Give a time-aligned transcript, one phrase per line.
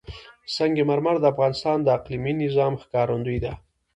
[0.55, 3.53] سنگ مرمر د افغانستان د اقلیمي نظام ښکارندوی ده.